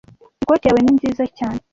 [0.43, 1.61] Ikoti yawe ni nziza cyane.